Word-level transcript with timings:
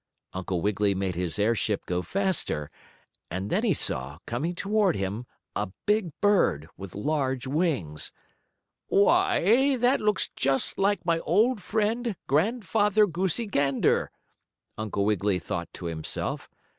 Uncle 0.33 0.61
Wiggily 0.63 0.95
made 0.95 1.13
his 1.13 1.37
airship 1.37 1.85
go 1.85 2.01
faster, 2.01 2.71
and 3.29 3.51
then 3.51 3.63
he 3.63 3.71
saw, 3.71 4.17
coming 4.25 4.55
toward 4.55 4.95
him, 4.95 5.27
a 5.55 5.69
big 5.85 6.09
bird, 6.21 6.67
with 6.75 6.95
large 6.95 7.45
wings. 7.45 8.11
"Why, 8.87 9.75
that 9.75 10.01
looks 10.01 10.29
just 10.35 10.79
like 10.79 11.05
my 11.05 11.19
old 11.19 11.61
friend, 11.61 12.15
Grandfather 12.27 13.05
Goosey 13.05 13.45
Gander," 13.45 14.09
Uncle 14.75 15.05
Wiggily 15.05 15.37
thought 15.37 15.71
to 15.75 15.85
himself. 15.85 16.49